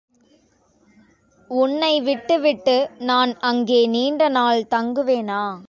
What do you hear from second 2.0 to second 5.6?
விட்டு விட்டு நான் அங்கே நீண்ட நாள் தங்குவேனா?